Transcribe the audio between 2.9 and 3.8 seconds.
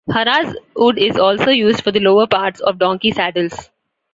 saddles.